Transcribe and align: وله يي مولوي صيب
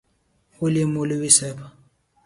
وله 0.61 0.79
يي 0.81 0.85
مولوي 0.93 1.29
صيب 1.37 1.59